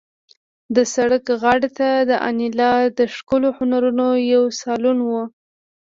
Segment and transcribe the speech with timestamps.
[0.75, 5.11] د سړک غاړې ته د انیلا د ښکلو هنرونو یو سالون و